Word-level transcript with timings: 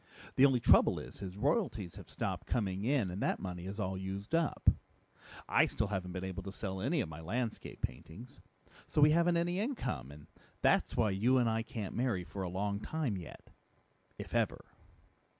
The 0.35 0.47
only 0.47 0.59
trouble 0.59 0.97
is, 0.97 1.19
his 1.19 1.37
royalties 1.37 1.93
have 1.95 2.09
stopped 2.09 2.47
coming 2.47 2.85
in 2.85 3.11
and 3.11 3.21
that 3.21 3.39
money 3.39 3.67
is 3.67 3.79
all 3.79 3.95
used 3.99 4.33
up. 4.33 4.67
I 5.47 5.67
still 5.67 5.85
haven't 5.89 6.11
been 6.13 6.23
able 6.23 6.41
to 6.41 6.51
sell 6.51 6.81
any 6.81 7.01
of 7.01 7.07
my 7.07 7.19
landscape 7.21 7.81
paintings. 7.83 8.39
So 8.87 8.99
we 8.99 9.11
haven't 9.11 9.37
any 9.37 9.59
income, 9.59 10.09
and 10.09 10.25
that's 10.63 10.97
why 10.97 11.11
you 11.11 11.37
and 11.37 11.47
I 11.47 11.61
can't 11.61 11.93
marry 11.93 12.23
for 12.23 12.41
a 12.41 12.49
long 12.49 12.79
time 12.79 13.15
yet 13.15 13.51
if 14.17 14.33
ever!" 14.33 14.65